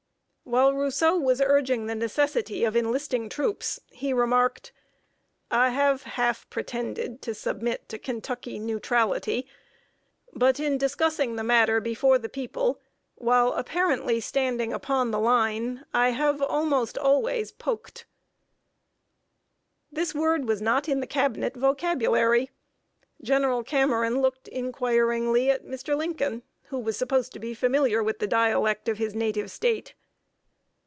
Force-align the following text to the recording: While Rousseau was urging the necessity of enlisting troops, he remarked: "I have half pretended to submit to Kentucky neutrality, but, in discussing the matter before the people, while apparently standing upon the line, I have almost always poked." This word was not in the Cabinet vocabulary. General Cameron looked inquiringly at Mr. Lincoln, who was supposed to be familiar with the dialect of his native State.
While 0.43 0.73
Rousseau 0.73 1.15
was 1.15 1.39
urging 1.39 1.85
the 1.85 1.95
necessity 1.95 2.65
of 2.65 2.75
enlisting 2.75 3.29
troops, 3.29 3.79
he 3.89 4.11
remarked: 4.11 4.73
"I 5.49 5.69
have 5.69 6.03
half 6.03 6.49
pretended 6.49 7.21
to 7.21 7.33
submit 7.33 7.87
to 7.87 7.97
Kentucky 7.97 8.59
neutrality, 8.59 9.47
but, 10.33 10.59
in 10.59 10.77
discussing 10.77 11.37
the 11.37 11.43
matter 11.43 11.79
before 11.79 12.17
the 12.17 12.27
people, 12.27 12.81
while 13.15 13.53
apparently 13.53 14.19
standing 14.19 14.73
upon 14.73 15.11
the 15.11 15.21
line, 15.21 15.85
I 15.93 16.09
have 16.09 16.41
almost 16.41 16.97
always 16.97 17.53
poked." 17.53 18.05
This 19.89 20.13
word 20.13 20.49
was 20.49 20.61
not 20.61 20.89
in 20.89 20.99
the 20.99 21.07
Cabinet 21.07 21.55
vocabulary. 21.55 22.49
General 23.23 23.63
Cameron 23.63 24.21
looked 24.21 24.49
inquiringly 24.49 25.49
at 25.49 25.63
Mr. 25.65 25.95
Lincoln, 25.95 26.43
who 26.63 26.79
was 26.79 26.97
supposed 26.97 27.31
to 27.33 27.39
be 27.39 27.53
familiar 27.53 28.03
with 28.03 28.19
the 28.19 28.27
dialect 28.27 28.89
of 28.89 28.97
his 28.97 29.15
native 29.15 29.49
State. 29.49 29.93